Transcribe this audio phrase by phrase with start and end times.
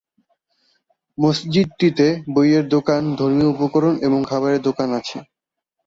[1.17, 5.17] মসজিদটিতে বইয়ের দোকান, ধর্মীয় উপকরণ এবং খাবারের দোকান আছে।